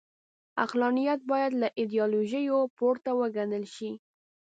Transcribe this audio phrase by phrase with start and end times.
[0.63, 3.91] عقلانیت باید له ایډیالوژیو پورته وګڼل شي.